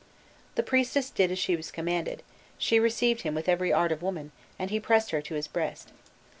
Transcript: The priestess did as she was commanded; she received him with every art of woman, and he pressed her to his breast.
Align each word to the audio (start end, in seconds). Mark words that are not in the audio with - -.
The 0.55 0.63
priestess 0.63 1.11
did 1.11 1.29
as 1.31 1.37
she 1.37 1.55
was 1.55 1.69
commanded; 1.69 2.23
she 2.57 2.79
received 2.79 3.21
him 3.21 3.35
with 3.35 3.47
every 3.47 3.71
art 3.71 3.91
of 3.91 4.01
woman, 4.01 4.31
and 4.57 4.71
he 4.71 4.79
pressed 4.79 5.11
her 5.11 5.21
to 5.21 5.35
his 5.35 5.47
breast. 5.47 5.89